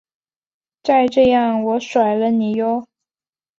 [0.81, 2.87] 再这样我就甩了你唷！